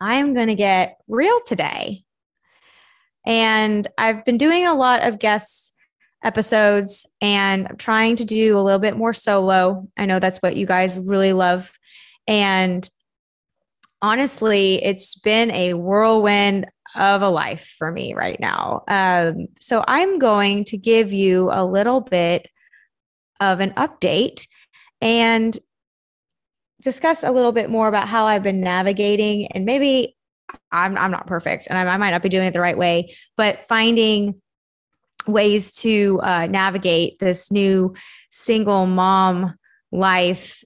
I 0.00 0.16
am 0.16 0.34
going 0.34 0.48
to 0.48 0.54
get 0.54 0.98
real 1.08 1.40
today. 1.46 2.04
And 3.26 3.86
I've 3.96 4.24
been 4.24 4.38
doing 4.38 4.66
a 4.66 4.74
lot 4.74 5.02
of 5.02 5.18
guest 5.18 5.72
episodes 6.22 7.06
and 7.20 7.68
I'm 7.68 7.76
trying 7.76 8.16
to 8.16 8.24
do 8.24 8.56
a 8.56 8.60
little 8.60 8.78
bit 8.80 8.96
more 8.96 9.12
solo. 9.12 9.88
I 9.96 10.06
know 10.06 10.18
that's 10.18 10.38
what 10.38 10.56
you 10.56 10.66
guys 10.66 10.98
really 10.98 11.32
love. 11.32 11.72
And 12.26 12.88
honestly, 14.02 14.82
it's 14.82 15.16
been 15.16 15.50
a 15.50 15.74
whirlwind 15.74 16.66
of 16.94 17.22
a 17.22 17.28
life 17.28 17.74
for 17.78 17.90
me 17.90 18.14
right 18.14 18.38
now. 18.38 18.84
Um, 18.88 19.48
so 19.60 19.84
I'm 19.86 20.18
going 20.18 20.64
to 20.66 20.76
give 20.76 21.12
you 21.12 21.50
a 21.52 21.64
little 21.64 22.00
bit 22.00 22.48
of 23.40 23.60
an 23.60 23.70
update 23.72 24.46
and 25.00 25.58
discuss 26.84 27.22
a 27.22 27.32
little 27.32 27.52
bit 27.52 27.70
more 27.70 27.88
about 27.88 28.06
how 28.06 28.26
I've 28.26 28.42
been 28.42 28.60
navigating 28.60 29.48
and 29.48 29.64
maybe 29.64 30.16
I'm, 30.70 30.96
I'm 30.98 31.10
not 31.10 31.26
perfect 31.26 31.66
and 31.68 31.78
I, 31.78 31.94
I 31.94 31.96
might 31.96 32.10
not 32.10 32.22
be 32.22 32.28
doing 32.28 32.46
it 32.46 32.52
the 32.52 32.60
right 32.60 32.76
way, 32.76 33.16
but 33.36 33.66
finding 33.66 34.40
ways 35.26 35.72
to 35.72 36.20
uh, 36.22 36.46
navigate 36.46 37.18
this 37.18 37.50
new 37.50 37.94
single 38.30 38.86
mom 38.86 39.54
life 39.90 40.62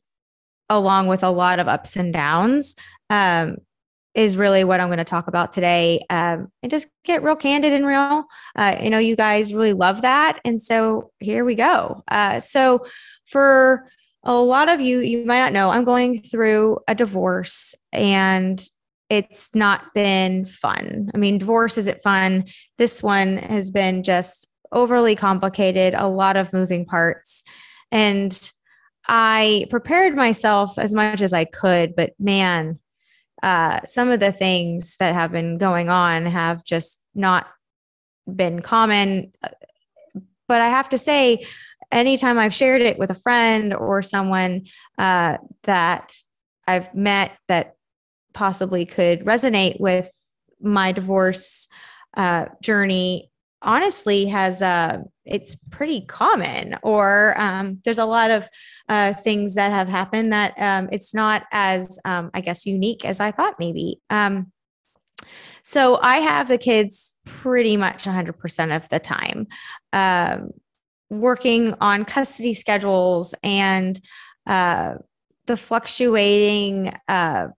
along 0.68 1.06
with 1.06 1.22
a 1.22 1.30
lot 1.30 1.60
of 1.60 1.68
ups 1.68 1.96
and 1.96 2.12
downs 2.12 2.74
um, 3.08 3.56
is 4.14 4.36
really 4.36 4.64
what 4.64 4.80
I'm 4.80 4.88
going 4.88 4.98
to 4.98 5.04
talk 5.04 5.28
about 5.28 5.52
today 5.52 6.04
um, 6.10 6.50
and 6.62 6.70
just 6.70 6.88
get 7.04 7.22
real 7.22 7.36
candid 7.36 7.72
and 7.72 7.86
real. 7.86 8.24
Uh, 8.56 8.76
you 8.82 8.90
know, 8.90 8.98
you 8.98 9.14
guys 9.14 9.54
really 9.54 9.72
love 9.72 10.02
that. 10.02 10.40
And 10.44 10.60
so 10.60 11.12
here 11.20 11.44
we 11.44 11.54
go. 11.54 12.02
Uh, 12.08 12.40
so 12.40 12.84
for 13.26 13.88
a 14.28 14.34
lot 14.34 14.68
of 14.68 14.80
you, 14.82 15.00
you 15.00 15.24
might 15.24 15.40
not 15.40 15.54
know, 15.54 15.70
I'm 15.70 15.84
going 15.84 16.20
through 16.20 16.80
a 16.86 16.94
divorce 16.94 17.74
and 17.92 18.62
it's 19.08 19.54
not 19.54 19.94
been 19.94 20.44
fun. 20.44 21.10
I 21.14 21.16
mean, 21.16 21.38
divorce 21.38 21.78
isn't 21.78 22.02
fun. 22.02 22.44
This 22.76 23.02
one 23.02 23.38
has 23.38 23.70
been 23.70 24.02
just 24.02 24.46
overly 24.70 25.16
complicated, 25.16 25.94
a 25.94 26.08
lot 26.08 26.36
of 26.36 26.52
moving 26.52 26.84
parts. 26.84 27.42
And 27.90 28.52
I 29.08 29.64
prepared 29.70 30.14
myself 30.14 30.78
as 30.78 30.92
much 30.92 31.22
as 31.22 31.32
I 31.32 31.46
could, 31.46 31.96
but 31.96 32.12
man, 32.18 32.78
uh, 33.42 33.80
some 33.86 34.10
of 34.10 34.20
the 34.20 34.32
things 34.32 34.98
that 34.98 35.14
have 35.14 35.32
been 35.32 35.56
going 35.56 35.88
on 35.88 36.26
have 36.26 36.64
just 36.64 37.00
not 37.14 37.46
been 38.30 38.60
common. 38.60 39.32
But 40.48 40.60
I 40.60 40.68
have 40.68 40.90
to 40.90 40.98
say, 40.98 41.46
anytime 41.90 42.38
I've 42.38 42.54
shared 42.54 42.82
it 42.82 42.98
with 42.98 43.10
a 43.10 43.14
friend 43.14 43.74
or 43.74 44.02
someone 44.02 44.66
uh, 44.98 45.38
that 45.64 46.14
I've 46.66 46.94
met 46.94 47.32
that 47.48 47.76
possibly 48.34 48.84
could 48.86 49.20
resonate 49.24 49.80
with 49.80 50.10
my 50.60 50.92
divorce 50.92 51.68
uh, 52.16 52.46
journey, 52.60 53.30
honestly 53.62 54.26
has 54.26 54.62
uh, 54.62 54.98
it's 55.24 55.56
pretty 55.70 56.02
common. 56.02 56.76
Or 56.82 57.34
um, 57.38 57.80
there's 57.84 57.98
a 57.98 58.04
lot 58.04 58.30
of 58.30 58.48
uh, 58.88 59.14
things 59.14 59.54
that 59.54 59.72
have 59.72 59.88
happened 59.88 60.32
that 60.32 60.54
um, 60.58 60.88
it's 60.92 61.14
not 61.14 61.44
as 61.52 61.98
um, 62.04 62.30
I 62.34 62.40
guess 62.40 62.66
unique 62.66 63.04
as 63.04 63.20
I 63.20 63.32
thought 63.32 63.54
maybe. 63.58 64.00
Um, 64.10 64.52
so 65.62 65.98
I 66.00 66.18
have 66.18 66.48
the 66.48 66.58
kids 66.58 67.14
pretty 67.26 67.76
much 67.76 68.04
100% 68.04 68.76
of 68.76 68.88
the 68.88 68.98
time. 68.98 69.48
Working 71.10 71.74
on 71.80 72.04
custody 72.04 72.54
schedules 72.54 73.34
and 73.42 73.98
uh, 74.46 74.94
the 75.46 75.56
fluctuating 75.56 76.94
uh, 77.08 77.48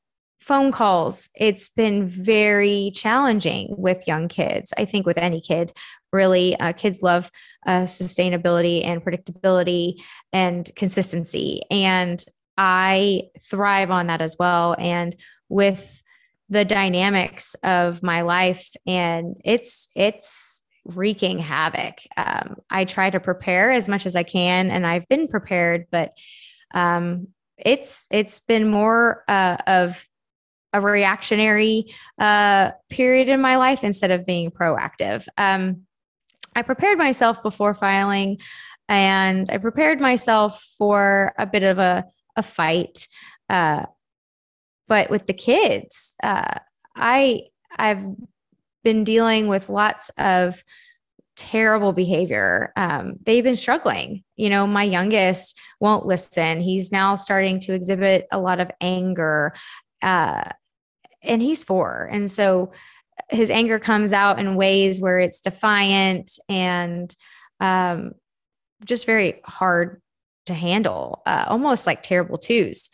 phone 0.40 0.72
calls, 0.72 1.28
it's 1.34 1.68
been 1.68 2.08
very 2.08 2.92
challenging 2.94 3.74
with 3.76 4.06
young 4.06 4.28
kids. 4.28 4.72
I 4.76 4.84
think 4.84 5.06
with 5.06 5.18
any 5.18 5.40
kid, 5.40 5.72
really, 6.12 6.58
uh, 6.58 6.72
kids 6.72 7.02
love 7.02 7.30
uh, 7.66 7.82
sustainability 7.82 8.84
and 8.84 9.04
predictability 9.04 10.02
and 10.32 10.70
consistency. 10.74 11.62
And 11.70 12.24
I 12.56 13.30
thrive 13.40 13.90
on 13.90 14.08
that 14.08 14.22
as 14.22 14.36
well. 14.38 14.74
And 14.78 15.14
with 15.48 16.02
the 16.48 16.64
dynamics 16.64 17.54
of 17.62 18.02
my 18.02 18.22
life, 18.22 18.70
and 18.86 19.36
it's, 19.44 19.88
it's, 19.94 20.59
wreaking 20.96 21.38
havoc. 21.38 21.98
Um, 22.16 22.56
I 22.70 22.84
try 22.84 23.10
to 23.10 23.20
prepare 23.20 23.70
as 23.70 23.88
much 23.88 24.06
as 24.06 24.16
I 24.16 24.22
can, 24.22 24.70
and 24.70 24.86
I've 24.86 25.08
been 25.08 25.28
prepared, 25.28 25.86
but 25.90 26.12
um, 26.72 27.28
it's 27.56 28.06
it's 28.10 28.40
been 28.40 28.68
more 28.68 29.24
uh, 29.28 29.56
of 29.66 30.06
a 30.72 30.80
reactionary 30.80 31.92
uh, 32.18 32.70
period 32.88 33.28
in 33.28 33.40
my 33.40 33.56
life 33.56 33.82
instead 33.82 34.10
of 34.10 34.26
being 34.26 34.50
proactive. 34.50 35.26
Um, 35.36 35.82
I 36.54 36.62
prepared 36.62 36.98
myself 36.98 37.42
before 37.42 37.74
filing, 37.74 38.38
and 38.88 39.48
I 39.50 39.58
prepared 39.58 40.00
myself 40.00 40.64
for 40.78 41.32
a 41.38 41.46
bit 41.46 41.62
of 41.62 41.78
a 41.78 42.04
a 42.36 42.42
fight. 42.42 43.08
Uh, 43.48 43.86
but 44.88 45.10
with 45.10 45.26
the 45.26 45.34
kids, 45.34 46.14
uh, 46.22 46.58
I 46.96 47.42
I've 47.76 48.04
been 48.82 49.04
dealing 49.04 49.48
with 49.48 49.68
lots 49.68 50.10
of 50.18 50.62
terrible 51.36 51.92
behavior. 51.92 52.72
Um, 52.76 53.14
they've 53.24 53.44
been 53.44 53.54
struggling. 53.54 54.24
You 54.36 54.50
know, 54.50 54.66
my 54.66 54.84
youngest 54.84 55.56
won't 55.80 56.06
listen. 56.06 56.60
He's 56.60 56.92
now 56.92 57.14
starting 57.14 57.58
to 57.60 57.72
exhibit 57.72 58.26
a 58.30 58.38
lot 58.38 58.60
of 58.60 58.70
anger, 58.80 59.54
uh, 60.02 60.50
and 61.22 61.40
he's 61.42 61.64
four. 61.64 62.08
And 62.12 62.30
so 62.30 62.72
his 63.30 63.50
anger 63.50 63.78
comes 63.78 64.12
out 64.12 64.38
in 64.38 64.54
ways 64.54 65.00
where 65.00 65.18
it's 65.18 65.40
defiant 65.40 66.38
and 66.48 67.14
um, 67.60 68.12
just 68.84 69.06
very 69.06 69.40
hard 69.44 70.00
to 70.46 70.54
handle, 70.54 71.22
uh, 71.26 71.44
almost 71.48 71.86
like 71.86 72.02
terrible 72.02 72.38
twos. 72.38 72.90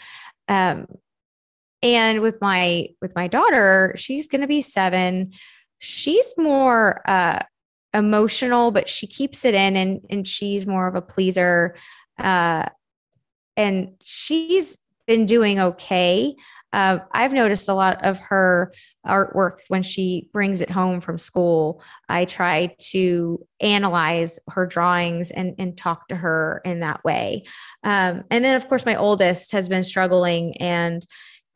Um, 0.48 0.86
and 1.82 2.20
with 2.20 2.40
my 2.40 2.88
with 3.00 3.14
my 3.14 3.28
daughter, 3.28 3.94
she's 3.96 4.28
going 4.28 4.40
to 4.40 4.46
be 4.46 4.62
seven 4.62 5.32
she's 5.78 6.32
more 6.36 7.02
uh, 7.08 7.40
emotional, 7.94 8.70
but 8.70 8.88
she 8.88 9.06
keeps 9.06 9.44
it 9.44 9.54
in 9.54 9.76
and, 9.76 10.00
and 10.10 10.26
she's 10.26 10.66
more 10.66 10.86
of 10.86 10.94
a 10.94 11.02
pleaser. 11.02 11.76
Uh, 12.18 12.66
and 13.56 13.94
she's 14.02 14.78
been 15.06 15.26
doing 15.26 15.58
okay. 15.58 16.34
Uh, 16.72 16.98
I've 17.12 17.32
noticed 17.32 17.68
a 17.68 17.74
lot 17.74 18.04
of 18.04 18.18
her 18.18 18.72
artwork 19.06 19.58
when 19.68 19.82
she 19.82 20.28
brings 20.32 20.60
it 20.60 20.68
home 20.68 21.00
from 21.00 21.16
school. 21.16 21.80
I 22.08 22.24
try 22.24 22.74
to 22.90 23.46
analyze 23.60 24.38
her 24.50 24.66
drawings 24.66 25.30
and, 25.30 25.54
and 25.58 25.76
talk 25.76 26.08
to 26.08 26.16
her 26.16 26.60
in 26.64 26.80
that 26.80 27.04
way. 27.04 27.44
Um, 27.84 28.24
and 28.30 28.44
then, 28.44 28.56
of 28.56 28.68
course, 28.68 28.84
my 28.84 28.96
oldest 28.96 29.52
has 29.52 29.68
been 29.68 29.84
struggling 29.84 30.56
and 30.58 31.06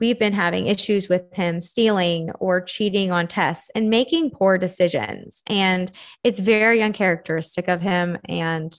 we've 0.01 0.19
been 0.19 0.33
having 0.33 0.67
issues 0.67 1.09
with 1.09 1.23
him 1.33 1.61
stealing 1.61 2.31
or 2.41 2.61
cheating 2.61 3.13
on 3.13 3.29
tests 3.29 3.71
and 3.75 3.91
making 3.91 4.31
poor 4.31 4.59
decisions. 4.59 5.43
And 5.47 5.93
it's 6.25 6.39
very 6.39 6.83
uncharacteristic 6.83 7.69
of 7.69 7.81
him. 7.81 8.19
And 8.29 8.79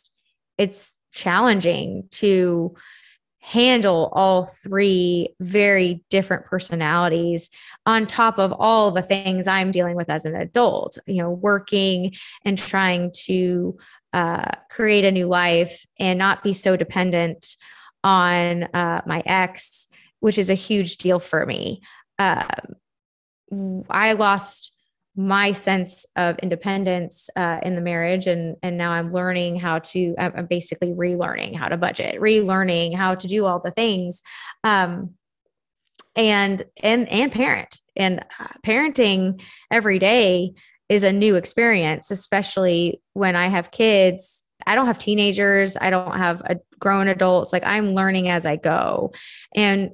it's 0.57 0.95
challenging 1.13 2.07
to 2.11 2.75
handle 3.39 4.11
all 4.13 4.45
three 4.45 5.35
very 5.39 6.03
different 6.09 6.45
personalities 6.45 7.49
on 7.87 8.05
top 8.05 8.37
of 8.37 8.53
all 8.53 8.91
the 8.91 9.01
things 9.01 9.47
I'm 9.47 9.71
dealing 9.71 9.95
with 9.95 10.11
as 10.11 10.25
an 10.25 10.35
adult, 10.35 10.99
you 11.07 11.23
know, 11.23 11.31
working 11.31 12.13
and 12.45 12.57
trying 12.57 13.11
to 13.25 13.77
uh, 14.13 14.45
create 14.69 15.05
a 15.05 15.11
new 15.11 15.27
life 15.27 15.85
and 15.99 16.19
not 16.19 16.43
be 16.43 16.53
so 16.53 16.75
dependent 16.75 17.55
on 18.03 18.63
uh, 18.63 19.01
my 19.05 19.23
ex 19.25 19.87
which 20.21 20.37
is 20.37 20.49
a 20.49 20.55
huge 20.55 20.97
deal 20.97 21.19
for 21.19 21.45
me. 21.45 21.81
Uh, 22.17 22.45
I 23.89 24.13
lost 24.13 24.71
my 25.15 25.51
sense 25.51 26.05
of 26.15 26.39
independence 26.39 27.29
uh, 27.35 27.59
in 27.63 27.75
the 27.75 27.81
marriage, 27.81 28.27
and 28.27 28.55
and 28.63 28.77
now 28.77 28.91
I'm 28.91 29.11
learning 29.11 29.59
how 29.59 29.79
to. 29.79 30.15
I'm 30.17 30.45
basically 30.45 30.93
relearning 30.93 31.55
how 31.55 31.67
to 31.67 31.75
budget, 31.75 32.21
relearning 32.21 32.95
how 32.95 33.15
to 33.15 33.27
do 33.27 33.45
all 33.45 33.59
the 33.59 33.71
things, 33.71 34.21
um, 34.63 35.15
and 36.15 36.63
and 36.81 37.09
and 37.09 37.31
parent. 37.31 37.81
and 37.97 38.23
uh, 38.39 38.47
parenting 38.65 39.41
every 39.69 39.99
day 39.99 40.53
is 40.87 41.03
a 41.03 41.11
new 41.11 41.35
experience, 41.35 42.11
especially 42.11 43.01
when 43.13 43.35
I 43.35 43.47
have 43.47 43.71
kids. 43.71 44.41
I 44.67 44.75
don't 44.75 44.87
have 44.87 44.97
teenagers. 44.97 45.77
I 45.79 45.89
don't 45.89 46.17
have 46.17 46.41
a 46.41 46.57
grown 46.79 47.07
adults. 47.07 47.51
Like 47.51 47.65
I'm 47.65 47.93
learning 47.93 48.29
as 48.29 48.45
I 48.45 48.57
go. 48.57 49.13
And 49.55 49.91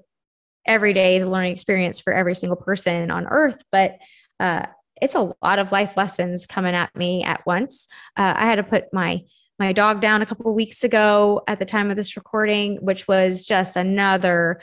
every 0.68 0.94
day 0.94 1.16
is 1.16 1.24
a 1.24 1.30
learning 1.30 1.54
experience 1.54 2.00
for 2.00 2.14
every 2.14 2.36
single 2.36 2.58
person 2.58 3.10
on 3.12 3.25
earth. 3.28 3.64
But 3.72 3.98
uh, 4.40 4.68
it's 5.02 5.16
a 5.16 5.34
lot 5.42 5.60
of 5.60 5.72
life 5.72 5.98
lessons 5.98 6.46
coming 6.46 6.75
at 6.75 6.96
me 6.96 7.24
at 7.24 7.46
once. 7.46 7.88
Uh, 8.16 8.34
I 8.36 8.46
had 8.46 8.56
to 8.56 8.64
put 8.64 8.94
my 8.94 9.22
my 9.60 9.74
dog 9.74 10.02
down 10.02 10.22
a 10.22 10.25
couple 10.25 10.54
weeks 10.54 10.84
ago 10.84 11.42
at 11.48 11.58
the 11.58 11.66
time 11.66 11.90
of 11.90 11.96
this 11.96 12.16
recording, 12.16 12.78
which 12.78 13.08
was 13.08 13.44
just 13.44 13.75
another 13.75 14.62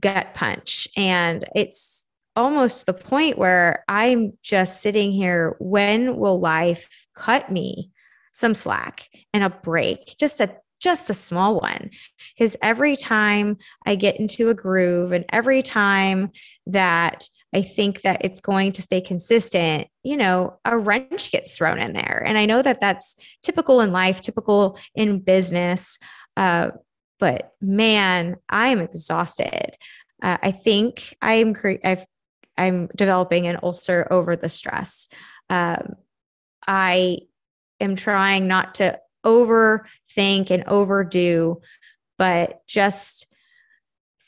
gut 0.00 0.34
punch. 0.34 0.88
And 0.96 1.44
it's 1.54 2.06
almost 2.34 2.86
the 2.86 2.92
point 2.92 3.38
where 3.38 3.84
I'm 3.88 4.36
just 4.42 4.80
sitting 4.80 5.12
here. 5.12 5.54
When 5.60 6.16
will 6.16 6.40
life 6.40 7.06
cut 7.14 7.52
me 7.52 7.92
some 8.32 8.52
slack 8.52 9.08
and 9.32 9.44
a 9.44 9.50
break? 9.50 10.16
Just 10.18 10.40
a 10.40 10.56
just 10.80 11.10
a 11.10 11.14
small 11.14 11.60
one. 11.60 11.90
Because 12.36 12.56
every 12.62 12.96
time 12.96 13.56
I 13.84 13.94
get 13.94 14.20
into 14.20 14.50
a 14.50 14.54
groove 14.54 15.12
and 15.12 15.24
every 15.32 15.62
time 15.62 16.30
that 16.66 17.28
I 17.54 17.62
think 17.62 18.02
that 18.02 18.24
it's 18.24 18.40
going 18.40 18.72
to 18.72 18.82
stay 18.82 19.00
consistent, 19.00 19.88
you 20.02 20.16
know, 20.16 20.58
a 20.64 20.76
wrench 20.76 21.30
gets 21.30 21.56
thrown 21.56 21.78
in 21.78 21.92
there. 21.92 22.22
And 22.26 22.36
I 22.36 22.44
know 22.44 22.60
that 22.60 22.80
that's 22.80 23.16
typical 23.42 23.80
in 23.80 23.92
life, 23.92 24.20
typical 24.20 24.78
in 24.94 25.20
business. 25.20 25.98
Uh, 26.36 26.70
but 27.18 27.54
man, 27.60 28.36
I 28.48 28.68
am 28.68 28.80
exhausted. 28.80 29.76
Uh, 30.22 30.36
I 30.42 30.50
think 30.50 31.16
I 31.22 31.34
am 31.34 31.54
cre- 31.54 31.82
I've 31.84 32.04
I'm 32.58 32.88
developing 32.96 33.46
an 33.46 33.58
ulcer 33.62 34.06
over 34.10 34.34
the 34.34 34.48
stress. 34.48 35.08
Um, 35.50 35.94
I 36.66 37.18
am 37.80 37.96
trying 37.96 38.48
not 38.48 38.76
to 38.76 38.98
overthink 39.26 40.50
and 40.50 40.64
overdo, 40.66 41.60
but 42.16 42.60
just 42.66 43.26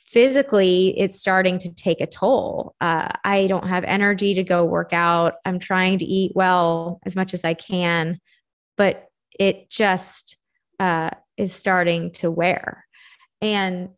physically, 0.08 0.98
it's 0.98 1.18
starting 1.18 1.58
to 1.58 1.74
take 1.74 2.00
a 2.00 2.06
toll. 2.06 2.74
Uh, 2.80 3.08
I 3.24 3.46
don't 3.46 3.68
have 3.68 3.84
energy 3.84 4.34
to 4.34 4.42
go 4.42 4.64
work 4.64 4.92
out. 4.92 5.34
I'm 5.44 5.58
trying 5.58 5.98
to 5.98 6.04
eat 6.04 6.32
well 6.34 6.98
as 7.04 7.14
much 7.14 7.34
as 7.34 7.44
I 7.44 7.54
can, 7.54 8.18
but 8.76 9.06
it 9.38 9.70
just 9.70 10.36
uh, 10.80 11.10
is 11.36 11.52
starting 11.52 12.10
to 12.12 12.30
wear. 12.30 12.86
And 13.40 13.90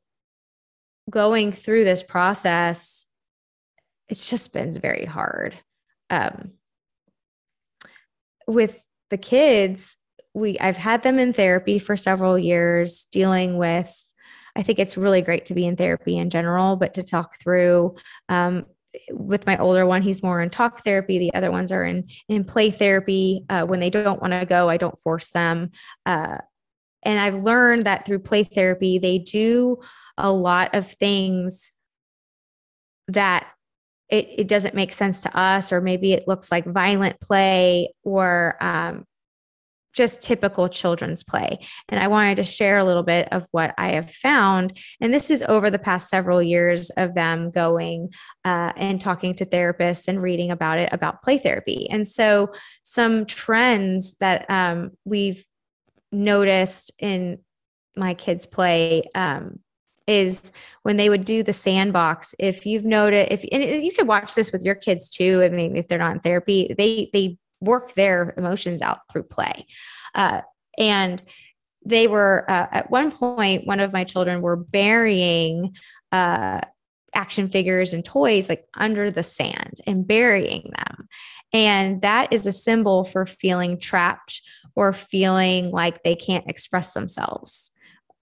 going 1.08 1.52
through 1.52 1.85
this 1.85 2.02
process, 2.02 3.06
it's 4.08 4.29
just 4.29 4.52
been 4.52 4.73
very 4.73 5.05
hard. 5.05 5.55
Um, 6.11 6.52
with 8.49 8.85
the 9.11 9.19
kids, 9.19 9.97
we 10.35 10.59
I've 10.59 10.77
had 10.77 11.03
them 11.03 11.19
in 11.19 11.32
therapy 11.32 11.79
for 11.79 11.97
several 11.97 12.38
years, 12.38 13.06
dealing 13.11 13.59
with. 13.59 13.94
I 14.56 14.62
think 14.62 14.79
it's 14.79 14.97
really 14.97 15.23
great 15.23 15.47
to 15.47 15.55
be 15.55 15.67
in 15.67 15.77
therapy 15.77 16.19
in 16.19 16.31
general, 16.31 16.77
but 16.77 16.94
to 16.94 17.03
talk 17.03 17.38
through 17.41 17.97
um, 18.29 18.67
with 19.12 19.47
my 19.47 19.56
older 19.59 19.87
one, 19.87 20.03
he's 20.03 20.23
more 20.23 20.41
in 20.41 20.50
talk 20.50 20.85
therapy. 20.85 21.19
The 21.19 21.35
other 21.35 21.50
ones 21.50 21.73
are 21.73 21.85
in 21.85 22.09
in 22.29 22.44
play 22.44 22.71
therapy. 22.71 23.44
Uh, 23.49 23.65
when 23.65 23.81
they 23.81 23.91
don't 23.91 24.21
want 24.21 24.32
to 24.32 24.47
go, 24.47 24.69
I 24.69 24.77
don't 24.77 24.99
force 24.99 25.29
them. 25.29 25.71
Uh, 26.06 26.38
and 27.03 27.19
I've 27.19 27.43
learned 27.43 27.87
that 27.87 28.05
through 28.05 28.21
play 28.21 28.44
therapy, 28.44 28.99
they 28.99 29.19
do 29.19 29.79
a 30.19 30.31
lot 30.31 30.75
of 30.75 30.91
things 30.93 31.71
that 33.09 33.47
it, 34.09 34.29
it 34.38 34.49
doesn't 34.49 34.75
make 34.75 34.93
sense 34.93 35.23
to 35.23 35.37
us, 35.37 35.73
or 35.73 35.81
maybe 35.81 36.12
it 36.12 36.29
looks 36.29 36.50
like 36.50 36.67
violent 36.67 37.21
play 37.21 37.94
or 38.03 38.56
um, 38.61 39.05
just 39.92 40.22
typical 40.22 40.69
children's 40.69 41.22
play. 41.22 41.58
And 41.88 42.00
I 42.00 42.08
wanted 42.08 42.37
to 42.37 42.44
share 42.44 42.78
a 42.78 42.84
little 42.84 43.02
bit 43.02 43.28
of 43.32 43.46
what 43.50 43.75
I 43.76 43.92
have 43.92 44.10
found. 44.10 44.78
And 45.00 45.12
this 45.12 45.31
is 45.31 45.42
over 45.48 45.70
the 45.70 45.78
past 45.78 46.08
several 46.08 46.42
years 46.42 46.90
of 46.90 47.14
them 47.14 47.50
going 47.50 48.10
uh, 48.44 48.72
and 48.76 49.00
talking 49.00 49.34
to 49.34 49.46
therapists 49.46 50.08
and 50.08 50.22
reading 50.22 50.50
about 50.50 50.78
it 50.78 50.92
about 50.92 51.22
play 51.22 51.38
therapy. 51.38 51.88
And 51.90 52.06
so, 52.06 52.52
some 52.82 53.26
trends 53.26 54.14
that 54.20 54.48
um, 54.50 54.92
we've 55.04 55.44
noticed 56.12 56.90
in 56.98 57.38
my 57.96 58.14
kids' 58.14 58.46
play 58.46 59.04
um, 59.14 59.60
is 60.06 60.52
when 60.82 60.96
they 60.96 61.08
would 61.08 61.25
do 61.25 61.42
the 61.42 61.52
sandbox. 61.52 62.34
If 62.38 62.66
you've 62.66 62.84
noted, 62.84 63.32
if 63.32 63.44
and 63.52 63.84
you 63.84 63.92
could 63.92 64.08
watch 64.08 64.34
this 64.34 64.52
with 64.52 64.62
your 64.62 64.75
kids 64.75 65.08
too, 65.08 65.42
I 65.42 65.48
mean, 65.48 65.76
if 65.76 65.88
they're 65.88 65.98
not 65.98 66.12
in 66.12 66.20
therapy, 66.20 66.75
they 66.76 67.10
they 67.12 67.38
work 67.61 67.95
their 67.95 68.35
emotions 68.37 68.83
out 68.83 69.01
through 69.11 69.25
play, 69.25 69.67
uh, 70.15 70.41
and 70.79 71.23
they 71.85 72.07
were 72.09 72.45
uh, 72.49 72.67
at 72.73 72.91
one 72.91 73.11
point. 73.11 73.67
One 73.67 73.81
of 73.81 73.93
my 73.93 74.05
children 74.05 74.43
were 74.43 74.57
burying. 74.57 75.77
Uh, 76.12 76.61
action 77.15 77.49
figures 77.49 77.93
and 77.93 78.05
toys 78.05 78.49
like 78.49 78.65
under 78.75 79.11
the 79.11 79.23
sand 79.23 79.81
and 79.87 80.07
burying 80.07 80.71
them. 80.77 81.09
And 81.53 82.03
that 82.03 82.33
is 82.33 82.47
a 82.47 82.53
symbol 82.53 83.05
for 83.05 83.27
feeling 83.27 83.79
trapped 83.79 84.43
or 84.77 84.93
feeling 84.93 85.71
like 85.71 86.03
they 86.03 86.15
can't 86.15 86.49
express 86.49 86.93
themselves. 86.93 87.73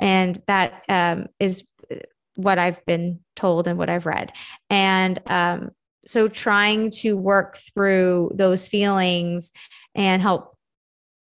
And 0.00 0.40
that 0.46 0.82
um, 0.88 1.26
is 1.38 1.64
what 2.37 2.58
I've 2.58 2.85
been 2.87 3.20
told 3.37 3.67
and 3.67 3.79
what 3.79 3.90
I've 3.90 4.06
read. 4.06 4.32
And 4.70 5.20
um, 5.26 5.70
so 6.08 6.26
trying 6.26 6.90
to 6.90 7.19
work 7.19 7.58
through 7.58 8.31
those 8.34 8.66
feelings 8.66 9.52
and 9.94 10.22
help 10.22 10.56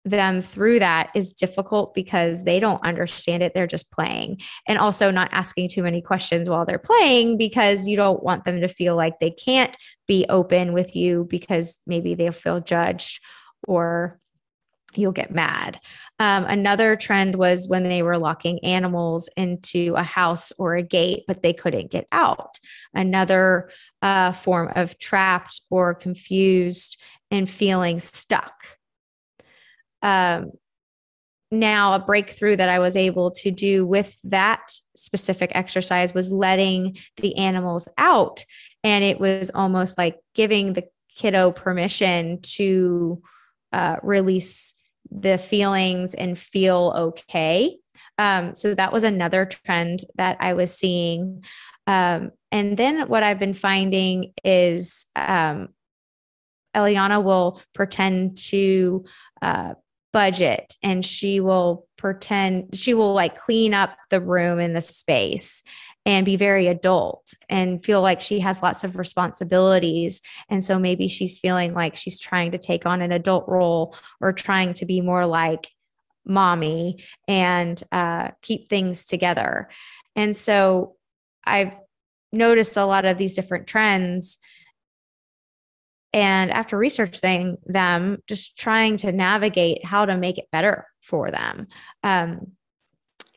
them 0.05 0.41
through 0.41 0.79
that 0.79 1.09
is 1.13 1.33
difficult 1.33 1.93
because 1.93 2.45
they 2.45 2.57
don't 2.57 2.83
understand 2.85 3.43
it. 3.43 3.53
They're 3.53 3.67
just 3.67 3.91
playing. 3.91 4.39
And 4.65 4.79
also 4.79 5.11
not 5.11 5.29
asking 5.33 5.69
too 5.69 5.83
many 5.83 6.01
questions 6.01 6.49
while 6.49 6.65
they're 6.65 6.79
playing 6.79 7.37
because 7.37 7.85
you 7.85 7.97
don't 7.97 8.23
want 8.23 8.45
them 8.45 8.61
to 8.61 8.69
feel 8.69 8.95
like 8.95 9.19
they 9.19 9.31
can't 9.31 9.75
be 10.07 10.25
open 10.29 10.71
with 10.71 10.95
you 10.95 11.27
because 11.29 11.77
maybe 11.85 12.15
they'll 12.15 12.31
feel 12.31 12.61
judged 12.61 13.19
or 13.67 14.21
you'll 14.95 15.11
get 15.11 15.33
mad. 15.33 15.79
Um, 16.19 16.45
another 16.45 16.95
trend 16.95 17.35
was 17.35 17.67
when 17.67 17.83
they 17.83 18.03
were 18.03 18.17
locking 18.17 18.63
animals 18.63 19.29
into 19.35 19.95
a 19.95 20.03
house 20.03 20.51
or 20.57 20.75
a 20.75 20.83
gate, 20.83 21.23
but 21.27 21.41
they 21.41 21.53
couldn't 21.53 21.91
get 21.91 22.07
out. 22.11 22.59
Another 22.93 23.69
uh, 24.01 24.31
form 24.31 24.71
of 24.75 24.97
trapped 24.99 25.61
or 25.69 25.93
confused 25.93 26.97
and 27.29 27.49
feeling 27.49 27.99
stuck. 27.99 28.53
Um, 30.01 30.51
now, 31.51 31.93
a 31.93 31.99
breakthrough 31.99 32.55
that 32.55 32.69
I 32.69 32.79
was 32.79 32.95
able 32.95 33.31
to 33.31 33.51
do 33.51 33.85
with 33.85 34.17
that 34.23 34.71
specific 34.95 35.51
exercise 35.53 36.13
was 36.13 36.31
letting 36.31 36.97
the 37.17 37.35
animals 37.37 37.89
out. 37.97 38.45
And 38.83 39.03
it 39.03 39.19
was 39.19 39.51
almost 39.53 39.97
like 39.97 40.17
giving 40.33 40.73
the 40.73 40.85
kiddo 41.15 41.51
permission 41.51 42.39
to 42.41 43.21
uh, 43.73 43.97
release 44.01 44.73
the 45.09 45.37
feelings 45.37 46.13
and 46.13 46.39
feel 46.39 46.93
okay. 46.95 47.77
Um, 48.17 48.55
so 48.55 48.73
that 48.73 48.93
was 48.93 49.03
another 49.03 49.45
trend 49.45 50.01
that 50.15 50.37
I 50.39 50.53
was 50.53 50.73
seeing. 50.73 51.43
Um, 51.87 52.31
and 52.51 52.77
then 52.77 53.07
what 53.07 53.23
I've 53.23 53.39
been 53.39 53.53
finding 53.53 54.33
is 54.43 55.05
um, 55.15 55.69
Eliana 56.75 57.23
will 57.23 57.61
pretend 57.73 58.37
to 58.37 59.05
uh, 59.41 59.73
budget 60.13 60.75
and 60.83 61.05
she 61.05 61.39
will 61.39 61.87
pretend, 61.97 62.75
she 62.75 62.93
will 62.93 63.13
like 63.13 63.39
clean 63.39 63.73
up 63.73 63.95
the 64.09 64.21
room 64.21 64.59
in 64.59 64.73
the 64.73 64.81
space 64.81 65.63
and 66.05 66.25
be 66.25 66.35
very 66.35 66.67
adult 66.67 67.33
and 67.47 67.83
feel 67.85 68.01
like 68.01 68.21
she 68.21 68.39
has 68.39 68.63
lots 68.63 68.83
of 68.83 68.97
responsibilities. 68.97 70.21
And 70.49 70.63
so 70.63 70.79
maybe 70.79 71.07
she's 71.07 71.37
feeling 71.37 71.73
like 71.73 71.95
she's 71.95 72.19
trying 72.19 72.51
to 72.51 72.57
take 72.57 72.85
on 72.85 73.01
an 73.01 73.11
adult 73.11 73.45
role 73.47 73.95
or 74.19 74.33
trying 74.33 74.73
to 74.75 74.85
be 74.85 74.99
more 75.01 75.25
like 75.27 75.69
mommy 76.25 77.03
and 77.27 77.81
uh, 77.91 78.29
keep 78.41 78.67
things 78.67 79.05
together. 79.05 79.69
And 80.15 80.35
so 80.35 80.95
I've 81.45 81.73
noticed 82.31 82.77
a 82.77 82.85
lot 82.85 83.05
of 83.05 83.17
these 83.17 83.33
different 83.33 83.67
trends. 83.67 84.37
And 86.13 86.51
after 86.51 86.77
researching 86.77 87.57
them, 87.65 88.17
just 88.27 88.57
trying 88.57 88.97
to 88.97 89.11
navigate 89.11 89.85
how 89.85 90.05
to 90.05 90.17
make 90.17 90.37
it 90.37 90.51
better 90.51 90.87
for 91.01 91.31
them. 91.31 91.67
Um, 92.03 92.53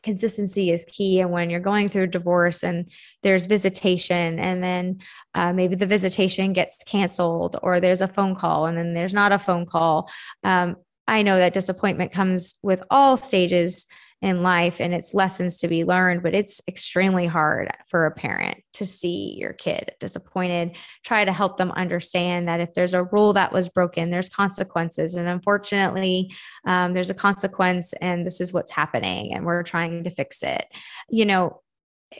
consistency 0.03 0.71
is 0.71 0.85
key. 0.85 1.19
And 1.19 1.31
when 1.31 1.49
you're 1.49 1.59
going 1.59 1.87
through 1.87 2.07
divorce 2.07 2.63
and 2.63 2.89
there's 3.23 3.47
visitation, 3.47 4.39
and 4.39 4.63
then 4.63 4.99
uh, 5.33 5.51
maybe 5.51 5.75
the 5.75 5.87
visitation 5.87 6.53
gets 6.53 6.77
canceled, 6.85 7.57
or 7.63 7.79
there's 7.79 8.01
a 8.01 8.07
phone 8.07 8.35
call, 8.35 8.67
and 8.67 8.77
then 8.77 8.93
there's 8.93 9.13
not 9.13 9.31
a 9.31 9.39
phone 9.39 9.65
call. 9.65 10.09
Um, 10.43 10.75
I 11.07 11.23
know 11.23 11.37
that 11.37 11.53
disappointment 11.53 12.11
comes 12.11 12.55
with 12.61 12.83
all 12.89 13.17
stages 13.17 13.87
in 14.25 14.41
life 14.41 14.81
and 14.81 14.91
it's 14.91 15.13
lessons 15.13 15.57
to 15.59 15.67
be 15.67 15.85
learned, 15.85 16.23
but 16.23 16.33
it's 16.33 16.59
extremely 16.67 17.27
hard 17.27 17.71
for 17.87 18.07
a 18.07 18.11
parent 18.11 18.57
to 18.73 18.83
see 18.83 19.35
your 19.37 19.53
kid 19.53 19.91
disappointed. 19.99 20.75
Try 21.03 21.25
to 21.25 21.31
help 21.31 21.57
them 21.57 21.71
understand 21.73 22.47
that 22.47 22.59
if 22.59 22.73
there's 22.73 22.95
a 22.95 23.03
rule 23.03 23.33
that 23.33 23.53
was 23.53 23.69
broken, 23.69 24.09
there's 24.09 24.27
consequences. 24.27 25.13
And 25.13 25.27
unfortunately, 25.27 26.33
um, 26.65 26.95
there's 26.95 27.11
a 27.11 27.13
consequence, 27.13 27.93
and 28.01 28.25
this 28.25 28.41
is 28.41 28.51
what's 28.51 28.71
happening, 28.71 29.31
and 29.31 29.45
we're 29.45 29.61
trying 29.61 30.03
to 30.05 30.09
fix 30.09 30.41
it. 30.41 30.65
You 31.07 31.25
know, 31.25 31.61